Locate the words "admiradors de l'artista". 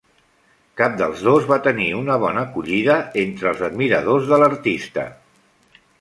3.69-5.05